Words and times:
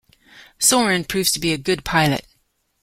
Soren 0.57 1.03
proves 1.05 1.31
to 1.31 1.39
be 1.39 1.53
a 1.53 1.59
good 1.59 1.85
pilot. 1.85 2.25